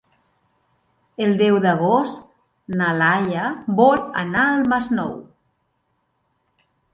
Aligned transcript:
El 1.25 1.33
deu 1.41 1.57
d'agost 1.65 2.23
na 2.79 2.87
Laia 3.01 3.51
vol 3.81 4.01
anar 4.23 4.47
al 4.55 4.65
Masnou. 4.73 5.13